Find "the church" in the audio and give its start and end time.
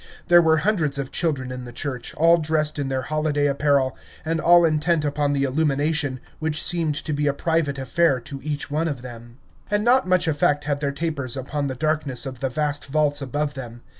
1.63-2.15